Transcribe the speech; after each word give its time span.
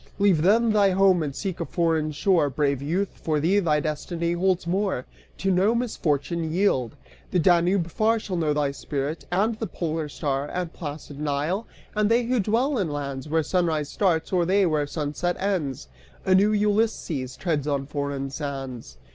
Leave 0.17 0.41
then 0.41 0.71
thy 0.73 0.89
home 0.89 1.21
and 1.21 1.35
seek 1.35 1.59
a 1.59 1.63
foreign 1.65 2.11
shore 2.11 2.49
Brave 2.49 2.81
youth; 2.81 3.19
for 3.21 3.39
thee 3.39 3.59
thy 3.59 3.79
destiny 3.79 4.31
holds 4.33 4.65
more: 4.65 5.05
To 5.37 5.51
no 5.51 5.75
misfortune 5.75 6.51
yield! 6.51 6.95
The 7.29 7.37
Danube 7.37 7.91
far 7.91 8.17
Shall 8.17 8.35
know 8.35 8.51
thy 8.51 8.71
spirit, 8.71 9.27
and 9.31 9.59
the 9.59 9.67
polar 9.67 10.09
star, 10.09 10.49
And 10.51 10.73
placid 10.73 11.19
Nile, 11.19 11.67
and 11.95 12.09
they 12.09 12.23
who 12.23 12.39
dwell 12.39 12.79
in 12.79 12.89
lands 12.89 13.29
Where 13.29 13.43
sunrise 13.43 13.89
starts, 13.89 14.33
or 14.33 14.43
they 14.43 14.65
where 14.65 14.87
sunset 14.87 15.35
ends! 15.39 15.87
A 16.25 16.33
new 16.33 16.51
Ulysses 16.51 17.37
treads 17.37 17.67
on 17.67 17.85
foreign 17.85 18.31
sands." 18.31 18.97